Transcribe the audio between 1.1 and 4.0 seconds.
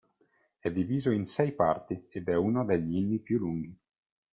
in sei parti ed è uno degli inni più lunghi.